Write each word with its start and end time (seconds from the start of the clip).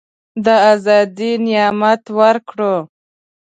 د 0.43 0.47
آزادی 0.73 1.31
نعمت 1.45 2.03
ورکړو. 2.19 2.75